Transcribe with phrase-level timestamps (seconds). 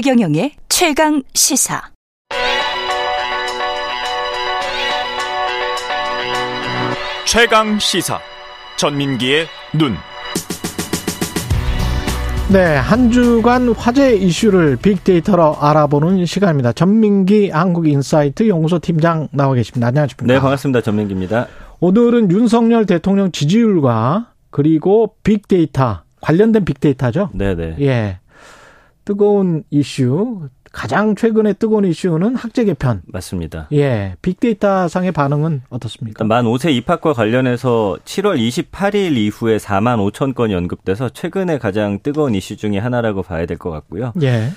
[0.00, 1.82] 최경영의 최강 시사.
[7.26, 8.20] 최강 시사.
[8.76, 9.46] 전민기의
[9.76, 9.94] 눈.
[12.52, 16.70] 네, 한 주간 화제 이슈를 빅데이터로 알아보는 시간입니다.
[16.74, 19.88] 전민기 한국인사이트 연구소 팀장 나와 계십니다.
[19.88, 20.32] 안녕하십니까?
[20.32, 20.80] 네, 반갑습니다.
[20.80, 21.48] 전민기입니다.
[21.80, 27.30] 오늘은 윤석열 대통령 지지율과 그리고 빅데이터 관련된 빅데이터죠.
[27.32, 27.74] 네, 네.
[27.80, 28.18] 예.
[29.08, 33.00] 뜨거운 이슈 가장 최근에 뜨거운 이슈는 학제 개편.
[33.06, 33.66] 맞습니다.
[33.72, 34.16] 예.
[34.20, 36.24] 빅데이터 상의 반응은 어떻습니까?
[36.24, 42.58] 만 5세 입학과 관련해서 7월 28일 이후에 4만 5천 건이 언급돼서 최근에 가장 뜨거운 이슈
[42.58, 44.12] 중에 하나라고 봐야 될 것 같고요.
[44.20, 44.50] 예.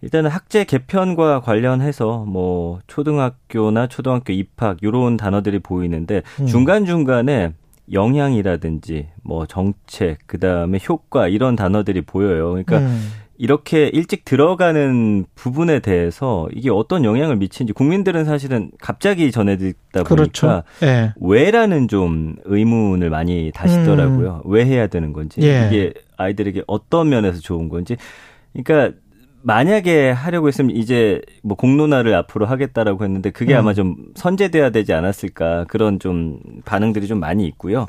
[0.00, 6.46] 일단은 학제 개편과 관련해서 뭐 초등학교나 초등학교 입학 이런 단어들이 보이는데 음.
[6.48, 7.52] 중간중간에
[7.92, 12.48] 영향이라든지 뭐 정책 그다음에 효과 이런 단어들이 보여요.
[12.50, 13.12] 그러니까 음.
[13.42, 20.14] 이렇게 일찍 들어가는 부분에 대해서 이게 어떤 영향을 미치는지 국민들은 사실은 갑자기 전해 듣다 보니까
[20.14, 20.62] 그렇죠.
[20.84, 21.12] 예.
[21.20, 24.42] 왜라는 좀 의문을 많이 다시더라고요.
[24.44, 25.44] 왜 해야 되는 건지 음.
[25.44, 25.66] 예.
[25.66, 27.96] 이게 아이들에게 어떤 면에서 좋은 건지.
[28.52, 28.96] 그러니까
[29.42, 33.58] 만약에 하려고 했으면 이제 뭐 공론화를 앞으로 하겠다라고 했는데 그게 음.
[33.58, 37.88] 아마 좀 선제돼야 되지 않았을까 그런 좀 반응들이 좀 많이 있고요.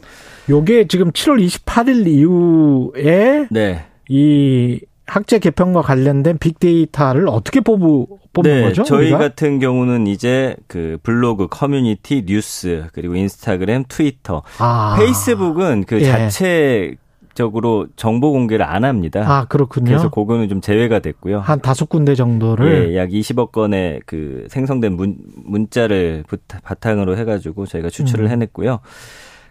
[0.50, 3.86] 요게 지금 7월 28일 이후에 네.
[4.10, 8.84] 이 학제 개편과 관련된 빅데이터를 어떻게 뽑으, 뽑는 네, 거죠?
[8.84, 9.18] 저희 우리가?
[9.18, 14.95] 같은 경우는 이제 그 블로그, 커뮤니티, 뉴스, 그리고 인스타그램, 트위터, 아.
[14.98, 16.06] 페이스북은 그 예.
[16.06, 16.95] 자체
[17.34, 19.23] 적으로 정보 공개를 안 합니다.
[19.26, 19.86] 아, 그렇군요.
[19.86, 21.40] 그래서 그거는 좀 제외가 됐고요.
[21.40, 26.23] 한 다섯 군데 정도를 예, 약 20억 건의 그 생성된 문, 문자를
[26.64, 28.32] 바탕으로 해가지고 저희가 추출을 음.
[28.32, 28.80] 해냈고요.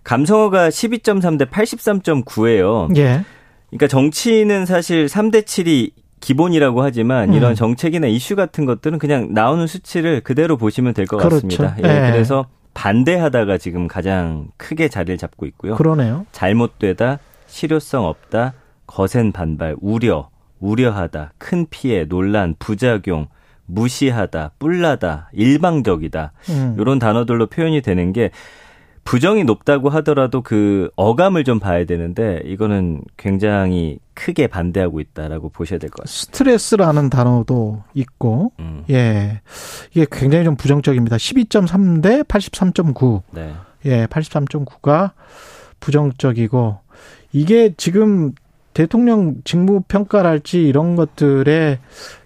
[0.05, 2.97] 감성어가 12.3 대 83.9예요.
[2.97, 3.25] 예.
[3.73, 7.35] 그러니까 정치는 사실 3대 7이 기본이라고 하지만 음.
[7.35, 11.49] 이런 정책이나 이슈 같은 것들은 그냥 나오는 수치를 그대로 보시면 될것 그렇죠.
[11.49, 11.77] 같습니다.
[11.83, 12.11] 예, 예.
[12.13, 15.75] 그래서 반대하다가 지금 가장 크게 자리를 잡고 있고요.
[15.77, 16.27] 그러네요.
[16.33, 18.53] 잘못되다, 실효성 없다,
[18.87, 20.29] 거센 반발, 우려,
[20.61, 23.27] 우려하다, 큰 피해, 논란, 부작용,
[23.67, 26.33] 무시하다, 뿔나다, 일방적이다.
[26.51, 26.77] 음.
[26.79, 28.31] 이런 단어들로 표현이 되는 게
[29.05, 35.91] 부정이 높다고 하더라도 그 어감을 좀 봐야 되는데 이거는 굉장히 크게 반대하고 있다라고 보셔야 될
[35.91, 36.33] 것 같습니다.
[36.37, 39.41] 스트레스라는 단어도 있고, 음, 예.
[39.93, 41.17] 이게 굉장히 좀 부정적입니다.
[41.17, 43.23] 12.3 대 83.9.
[43.33, 43.53] 네.
[43.87, 45.13] 예, 83.9가
[45.81, 46.79] 부정적이고,
[47.33, 48.33] 이게 지금
[48.75, 51.79] 대통령 직무 평가랄지 이런 것들에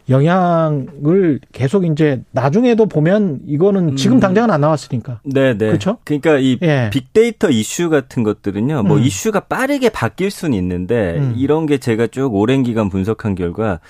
[0.09, 4.21] 영향을 계속 이제 나중에도 보면 이거는 지금 음.
[4.21, 5.21] 당장은 안 나왔으니까.
[5.25, 5.73] 네, 네.
[5.73, 5.99] 그쵸?
[6.05, 6.91] 그러니까 이 예.
[6.93, 8.85] 빅데이터 이슈 같은 것들은요.
[8.85, 9.03] 뭐 음.
[9.03, 11.35] 이슈가 빠르게 바뀔 수는 있는데 음.
[11.37, 13.81] 이런 게 제가 쭉 오랜 기간 분석한 결과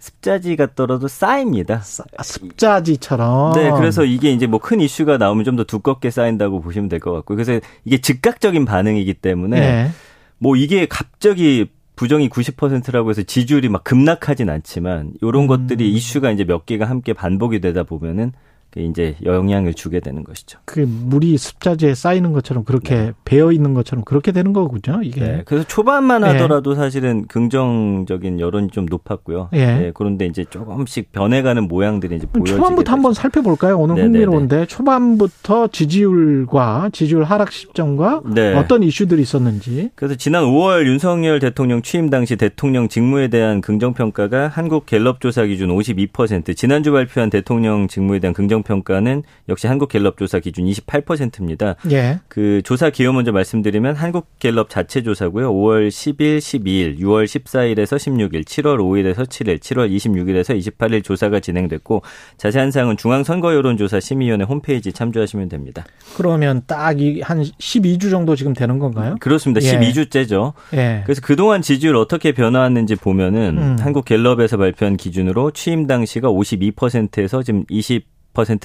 [0.00, 1.82] 습자지가 떨어도 쌓입니다.
[2.16, 3.54] 아, 습자지처럼.
[3.54, 7.12] 네, 그래서 이게 이제 뭐 큰 이슈가 나오면 좀 더 두껍게 쌓인다고 보시면 될 것
[7.12, 7.36] 같고요.
[7.36, 9.90] 그래서 이게 즉각적인 반응이기 때문에 예.
[10.38, 15.46] 뭐 이게 갑자기 부정이 90%라고 해서 지지율이 막 급락하진 않지만 이런 음.
[15.46, 18.38] 것들이 이슈가 이제 몇 개가 함께 반복이 되다 보면은 그
[18.76, 20.58] 이제 영향을 주게 되는 것이죠.
[20.64, 25.00] 그 물이 습자지에 쌓이는 것처럼 그렇게 배어 있는 것처럼 그렇게 되는 거군요.
[25.02, 25.20] 이게.
[25.20, 25.42] 네.
[25.44, 26.26] 그래서 초반만 예.
[26.28, 29.50] 하더라도 사실은 긍정적인 여론이 좀 높았고요.
[29.52, 29.66] 예.
[29.66, 32.92] 네, 그런데 이제 조금씩 변해가는 모양들이 이제 그럼 보여지게 초반부터.
[32.92, 33.78] 한번 살펴볼까요?
[33.78, 34.18] 오늘 네네네.
[34.18, 38.54] 흥미로운데 초반부터 지지율과 지지율 하락 시점과 네.
[38.54, 39.90] 어떤 이슈들이 있었는지.
[39.94, 45.44] 그래서 지난 5월 윤석열 대통령 취임 당시 대통령 직무에 대한 긍정 평가가 한국 갤럽 조사
[45.44, 51.76] 기준 52%, 지난주 발표한 대통령 직무에 대한 긍정 평가는 역시 한국 갤럽 조사 기준 28%입니다.
[51.90, 52.18] 예.
[52.28, 55.52] 그 조사 기호 먼저 말씀드리면 한국 갤럽 자체 조사고요.
[55.52, 62.02] 5월 10일, 12일, 6월 14일에서 16일, 7월 5일에서 7일, 7월 26일에서 28일 조사가 진행됐고
[62.36, 65.84] 자세한 사항은 중앙선거여론조사 심의위원회 홈페이지 참조하시면 됩니다.
[66.16, 69.16] 그러면 딱이한 12주 정도 지금 되는 건가요?
[69.20, 69.64] 그렇습니다.
[69.64, 69.78] 예.
[69.78, 70.54] 12주째죠.
[70.74, 71.02] 예.
[71.04, 73.76] 그래서 그동안 지지율 어떻게 변화했는지 보면은 음.
[73.80, 78.13] 한국 갤럽에서 발표한 기준으로 취임 당시가 52%에서 지금 20%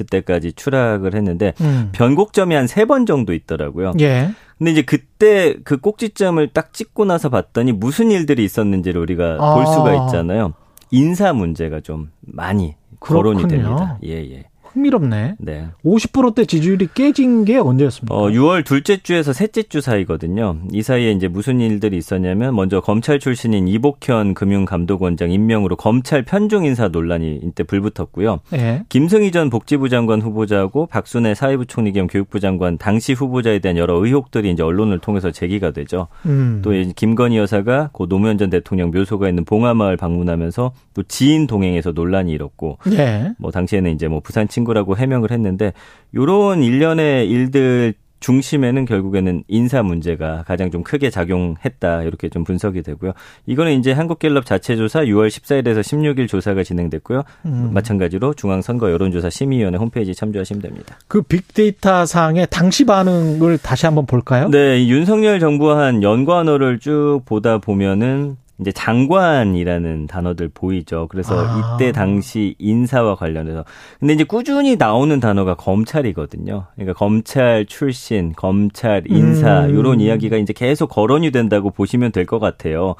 [0.09, 1.89] 대까지 추락을 했는데 음.
[1.91, 3.93] 변곡점이 한 세 번 정도 있더라고요.
[3.99, 4.31] 예.
[4.57, 9.53] 근데 이제 그때 그 꼭지점을 딱 찍고 나서 봤더니 무슨 일들이 있었는지를 우리가 아.
[9.55, 10.53] 볼 수가 있잖아요.
[10.91, 13.63] 인사 문제가 좀 많이 거론이 그렇군요.
[13.77, 13.99] 됩니다.
[14.03, 14.48] 예, 예.
[14.73, 15.35] 흥미롭네.
[15.39, 15.67] 네.
[15.83, 18.15] 50%대 지지율이 깨진 게 언제였습니까?
[18.15, 20.57] 어, 6월 둘째 주에서 셋째 주 사이거든요.
[20.71, 26.87] 이 사이에 이제 무슨 일들이 있었냐면 먼저 검찰 출신인 이복현 금융감독원장 임명으로 검찰 편중 인사
[26.87, 28.39] 논란이 이때 불붙었고요.
[28.53, 28.83] 예.
[28.89, 33.95] 김승희 전 복지부 장관 후보자하고 박순애 사회부 총리 겸 교육부 장관 당시 후보자에 대한 여러
[33.95, 36.07] 의혹들이 이제 언론을 통해서 제기가 되죠.
[36.25, 36.61] 음.
[36.63, 42.31] 또 김건희 여사가 고 노무현 전 대통령 묘소가 있는 봉하마을 방문하면서 또 지인 동행에서 논란이
[42.31, 43.33] 일었고 예.
[43.37, 45.73] 뭐 당시에는 이제 뭐 부산 친 구라고 해명을 했는데
[46.13, 53.13] 요런 일련의 일들 중심에는 결국에는 인사 문제가 가장 좀 크게 작용했다 이렇게 좀 분석이 되고요.
[53.45, 57.23] 이거는 이제 한국갤럽 자체 조사 6월 14일에서 16일 조사가 진행됐고요.
[57.45, 57.71] 음.
[57.73, 60.97] 마찬가지로 중앙선거 여론조사 심의위원회 홈페이지 참조하시면 됩니다.
[61.07, 64.49] 그 빅데이터 상의 당시 반응을 다시 한번 볼까요?
[64.49, 71.07] 네, 이 윤석열 정부와 한 연관어를 쭉 보다 보면은 이제 장관이라는 단어들 보이죠.
[71.09, 71.75] 그래서 아.
[71.77, 73.63] 이때 당시 인사와 관련해서
[73.99, 76.65] 근데 이제 꾸준히 나오는 단어가 검찰이거든요.
[76.75, 79.75] 그러니까 검찰 출신, 검찰 인사 음.
[79.75, 82.95] 요런 이야기가 이제 계속 거론이 된다고 보시면 될 것 같아요.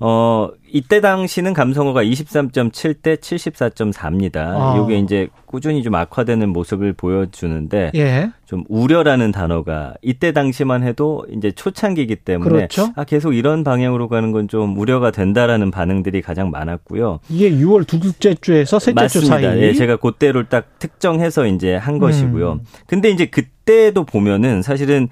[0.00, 4.36] 어, 이때 당시는 감성어가 23.7대 74.4입니다.
[4.36, 4.74] 아.
[4.76, 8.30] 요게 이제 꾸준히 좀 악화되는 모습을 보여주는데 예.
[8.44, 12.92] 좀 우려라는 단어가 이때 당시만 해도 이제 초창기이기 때문에 그렇죠.
[12.96, 17.20] 아 계속 이런 방향으로 가는 건 좀 우려가 된다라는 반응들이 가장 많았고요.
[17.28, 19.50] 이게 6월 둘째 주에서 셋째 주 맞습니다.
[19.50, 19.60] 사이.
[19.62, 22.52] 예, 제가 그때를 딱 특정해서 이제 한 것이고요.
[22.52, 22.60] 음.
[22.86, 25.08] 근데 이제 그때도 보면은 사실은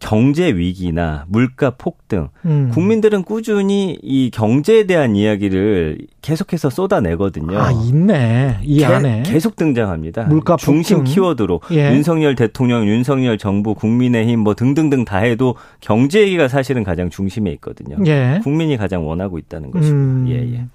[0.00, 2.70] 경제 위기나 물가 폭등, 음.
[2.74, 7.58] 국민들은 꾸준히 이 경제에 대한 이야기를 계속해서 쏟아내거든요.
[7.58, 9.22] 아 있네 이 게- 안에.
[9.24, 10.24] 계속 등장합니다.
[10.24, 11.12] 물가 중심 폭등.
[11.14, 11.92] 키워드로 예.
[11.94, 17.96] 윤석열 대통령, 윤석열 정부, 국민의힘 뭐 등등등 다 해도 경제 얘기가 사실은 가장 중심에 있거든요.
[18.06, 18.40] 예.
[18.42, 19.96] 국민이 가장 원하고 있다는 것이고.
[19.96, 20.26] 음.
[20.28, 20.66] 예, 예.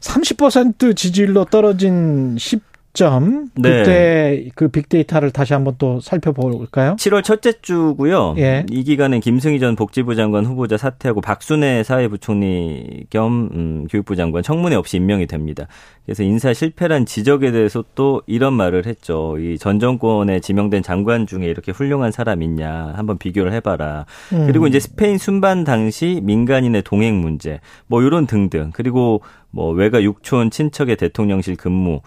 [0.00, 3.48] 30% 지지율로 떨어진 10 점.
[3.54, 3.70] 네.
[3.70, 6.96] 그때 그 빅데이터를 다시 한번 또 살펴볼까요?
[6.96, 8.34] 7월 첫째 주고요.
[8.36, 8.66] 예.
[8.70, 14.76] 이 기간엔 김승희 전 복지부 장관 후보자 사퇴하고 박순애 사회부총리 겸 음, 교육부 장관 청문회
[14.76, 15.66] 없이 임명이 됩니다.
[16.04, 19.38] 그래서 인사 실패란 지적에 대해서 또 이런 말을 했죠.
[19.38, 24.06] 이 전 정권에 지명된 장관 중에 이렇게 훌륭한 사람 있냐 한번 비교를 해봐라.
[24.32, 24.46] 음.
[24.48, 28.72] 그리고 이제 스페인 순반 당시 민간인의 동행 문제, 뭐 이런 등등.
[28.74, 32.00] 그리고 뭐 외가 육촌 친척의 대통령실 근무.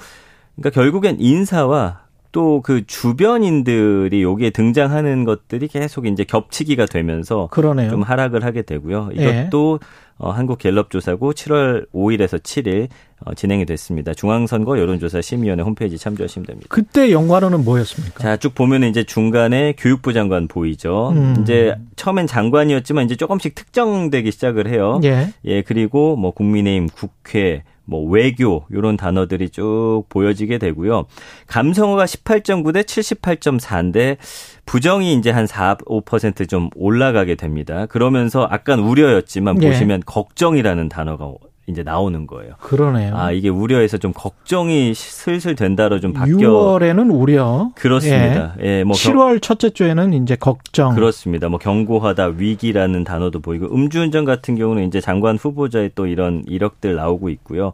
[0.56, 7.90] 그러니까 결국엔 인사와 또 그 주변인들이 여기에 등장하는 것들이 계속 이제 겹치기가 되면서 그러네요.
[7.90, 9.12] 좀 하락을 하게 되고요.
[9.18, 9.42] 예.
[9.42, 9.80] 이것도
[10.18, 12.88] 어, 한국 갤럽 조사고 7월 5일에서 7일
[13.24, 14.14] 어, 진행이 됐습니다.
[14.14, 16.68] 중앙선거 여론조사 심의위원회 홈페이지 참조하시면 됩니다.
[16.70, 18.20] 그때 연관어는 뭐였습니까?
[18.22, 21.12] 자, 쭉 보면 이제 중간에 교육부 장관 보이죠.
[21.16, 21.36] 음.
[21.42, 25.00] 이제 처음엔 장관이었지만 이제 조금씩 특정되기 시작을 해요.
[25.04, 25.30] 예.
[25.46, 31.06] 예, 그리고 뭐 국민의힘, 국회, 뭐 외교 요런 단어들이 쭉 보여지게 되고요.
[31.48, 34.18] 감성어가 18.9 대 78.4인데
[34.66, 37.86] 부정이 이제 한 4, 5%좀 올라가게 됩니다.
[37.86, 39.70] 그러면서 아까 우려였지만 예.
[39.70, 41.26] 보시면 걱정이라는 단어가
[41.68, 42.54] 이제 나오는 거예요.
[42.60, 43.16] 그러네요.
[43.18, 47.72] 아, 이게 우려에서 좀 걱정이 슬슬 된다로 좀 바뀌어 6월에는 우려.
[47.76, 48.56] 그렇습니다.
[48.62, 50.94] 예, 뭐 경- 7월 첫째 주에는 이제 걱정.
[50.94, 51.50] 그렇습니다.
[51.50, 57.30] 뭐 경고하다, 위기라는 단어도 보이고 음주운전 같은 경우는 이제 장관 후보자의 또 이런 이력들 나오고
[57.30, 57.74] 있고요.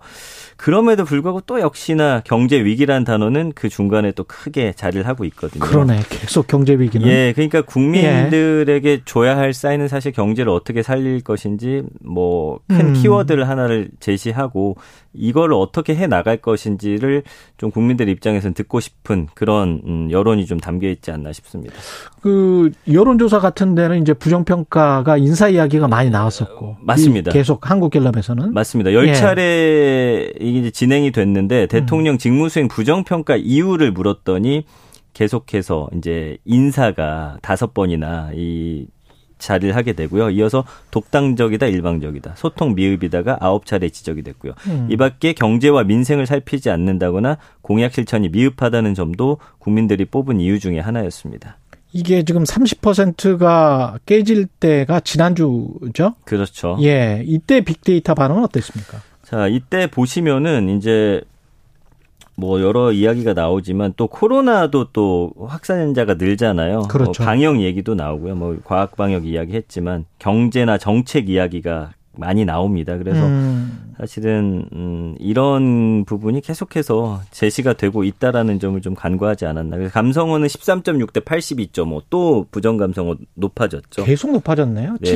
[0.56, 5.66] 그럼에도 불구하고 또 역시나 경제 위기라는 단어는 그 중간에 또 크게 자리를 하고 있거든요.
[5.66, 6.00] 그러네.
[6.10, 7.06] 계속 경제 위기는.
[7.08, 12.94] 예, 그러니까 국민들에게 줘야 할 사인은 사실 경제를 어떻게 살릴 것인지 뭐큰 음.
[12.94, 14.78] 키워드를 하나를 제시하고
[15.14, 17.24] 이걸 어떻게 해 나갈 것인지를
[17.58, 21.74] 좀 국민들 입장에서는 듣고 싶은 그런 음, 여론이 좀 담겨 있지 않나 싶습니다.
[22.22, 26.78] 그 여론조사 같은 데는 이제 부정평가가 인사 이야기가 많이 나왔었고.
[26.82, 27.32] 맞습니다.
[27.32, 28.54] 이 계속 한국갤럽에서는.
[28.54, 28.94] 맞습니다.
[28.94, 29.14] 열 예.
[29.14, 34.66] 차례 이게 이제 진행이 됐는데 대통령 직무수행 부정평가 이유를 물었더니
[35.14, 38.88] 계속해서 이제 인사가 다섯 번이나 이
[39.42, 40.30] 자리를 하게 되고요.
[40.30, 44.54] 이어서 독단적이다, 일방적이다, 소통 미흡이다가 아홉 차례 지적이 됐고요.
[44.68, 44.88] 음.
[44.90, 51.58] 이 밖에 경제와 민생을 살피지 않는다거나 공약 실천이 미흡하다는 점도 국민들이 뽑은 이유 중에 하나였습니다.
[51.94, 56.16] 이게 지금 30%가 깨질 때가 지난주죠?
[56.24, 56.78] 그렇죠.
[56.82, 57.22] 예.
[57.26, 59.02] 이때 빅데이터 반응은 어땠습니까?
[59.24, 61.22] 자, 이때 보시면은 이제
[62.36, 66.84] 뭐 여러 이야기가 나오지만 또 코로나도 또 확산자가 늘잖아요.
[66.84, 67.22] 그렇죠.
[67.22, 68.36] 뭐 방역 얘기도 나오고요.
[68.36, 72.98] 뭐 과학 방역 이야기 했지만 경제나 정책 이야기가 많이 나옵니다.
[72.98, 79.78] 그래서 음, 사실은 음 이런 부분이 계속해서 제시가 되고 있다라는 점을 좀 간과하지 않았나.
[79.78, 82.04] 그래서 감성어는 13.6 대 82.5.
[82.10, 84.04] 또 부정 감성어 높아졌죠.
[84.04, 84.98] 계속 높아졌네요.
[85.00, 85.10] 네.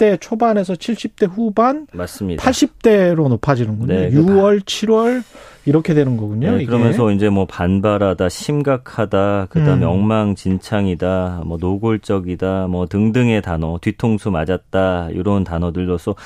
[0.00, 2.42] 60대 초반에서 70대 후반, 맞습니다.
[2.42, 3.94] 80대로 높아지는군요.
[3.94, 5.22] 네, 6월, 7월
[5.66, 6.56] 이렇게 되는 거군요.
[6.56, 6.64] 네.
[6.64, 9.90] 그러면서 이제 뭐 반발하다, 심각하다, 그다음에 음.
[9.90, 16.16] 엉망진창이다, 뭐 노골적이다, 뭐 등등의 단어, 뒤통수 맞았다 이런 단어들로서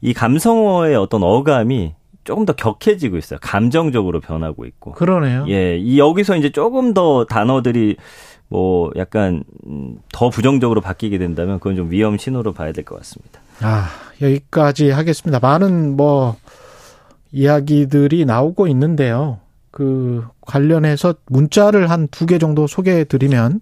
[0.00, 1.94] 이 감성어의 어떤 어감이
[2.24, 3.38] 조금 더 격해지고 있어요.
[3.40, 4.92] 감정적으로 변하고 있고.
[4.92, 5.46] 그러네요.
[5.48, 7.96] 예, 이 여기서 이제 조금 더 단어들이
[8.50, 13.40] 뭐 약간 음, 더 부정적으로 바뀌게 된다면 그건 좀 위험 신호로 봐야 될 것 같습니다.
[13.62, 13.88] 아,
[14.20, 15.38] 여기까지 하겠습니다.
[15.40, 16.36] 많은 뭐
[17.32, 19.38] 이야기들이 나오고 있는데요.
[19.70, 23.60] 그 관련해서 문자를 한 두 개 정도 소개해 드리면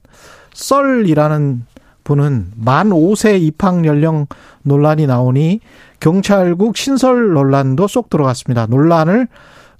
[0.54, 1.66] 썰이라는
[2.04, 4.26] 분은 만 5세 입학 연령
[4.62, 5.60] 논란이 나오니
[6.00, 8.66] 경찰국 신설 논란도 쏙 들어갔습니다.
[8.66, 9.28] 논란을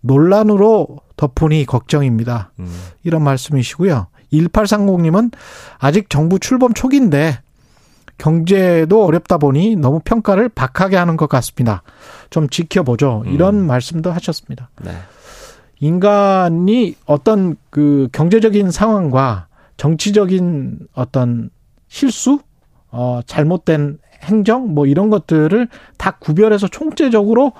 [0.03, 2.53] 논란으로 덮으니 걱정입니다.
[2.59, 2.69] 음.
[3.05, 4.07] 이런 말씀이시고요.
[4.32, 5.32] 1830님은
[5.78, 7.40] 아직 정부 출범 초기인데
[8.18, 11.82] 경제도 어렵다 보니 너무 평가를 박하게 하는 것 같습니다.
[12.30, 13.23] 좀 지켜보죠.
[13.26, 13.66] 이런 음.
[13.66, 14.70] 말씀도 하셨습니다.
[14.82, 14.92] 네.
[15.80, 21.50] 인간이 어떤 그 경제적인 상황과 정치적인 어떤
[21.87, 22.40] 실수,
[22.90, 27.52] 어, 잘못된 행정, 뭐 이런 것들을 다 구별해서 총체적으로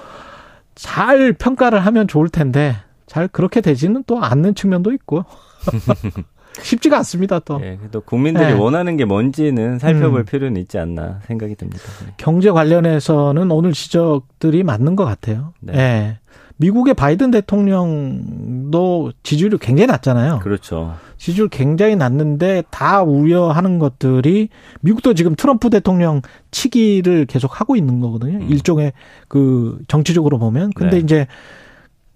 [0.75, 5.25] 잘 평가를 하면 좋을 텐데 잘 그렇게 되지는 또 않는 측면도 있고.
[6.63, 7.61] 쉽지가 않습니다, 또.
[7.63, 8.53] 예, 그래도 국민들이 네.
[8.53, 10.25] 원하는 게 뭔지는 살펴볼 음.
[10.25, 11.83] 필요는 있지 않나 생각이 듭니다.
[12.05, 12.13] 네.
[12.17, 15.53] 경제 관련해서는 오늘 지적들이 맞는 것 같아요.
[15.61, 15.75] 네.
[15.77, 16.19] 예.
[16.59, 20.41] 미국의 바이든 대통령도 지지율이 굉장히 낮잖아요.
[20.41, 20.97] 그렇죠.
[21.17, 24.49] 지지율 굉장히 낮는데 다 우려하는 것들이
[24.81, 28.39] 미국도 지금 트럼프 대통령 치기를 계속 하고 있는 거거든요.
[28.39, 28.49] 음.
[28.51, 28.93] 일종의
[29.29, 30.71] 그 정치적으로 보면.
[30.75, 31.03] 근데 네.
[31.03, 31.27] 이제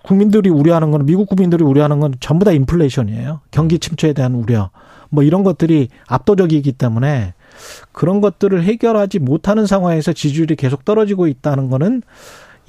[0.03, 3.41] 국민들이 우려하는 거는 미국 국민들이 우려하는 건 전부 다 인플레이션이에요.
[3.51, 4.71] 경기 침체에 대한 우려.
[5.11, 7.35] 뭐 이런 것들이 압도적이기 때문에
[7.93, 12.03] 그런 것들을 해결하지 못하는 상황에서 지지율이 계속 떨어지고 있다는 거는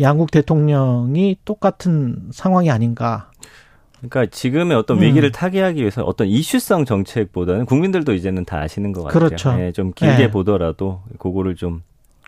[0.01, 3.29] 양국 대통령이 똑같은 상황이 아닌가.
[3.97, 5.03] 그러니까 지금의 어떤 음.
[5.03, 9.19] 위기를 타개하기 위해서 어떤 이슈성 정책보다는 국민들도 이제는 다 아시는 것 같아요.
[9.19, 9.55] 그렇죠.
[9.59, 10.31] 예, 좀 길게 예.
[10.31, 11.83] 보더라도 그거를 좀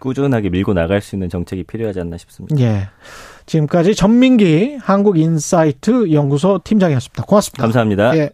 [0.05, 2.55] 꾸준하게 밀고 나갈 수 있는 정책이 필요하지 않나 싶습니다.
[2.59, 2.87] 예.
[3.45, 7.23] 지금까지 전민기 한국인사이트 연구소 팀장이었습니다.
[7.23, 7.61] 고맙습니다.
[7.61, 8.15] 감사합니다.
[8.17, 8.29] 예.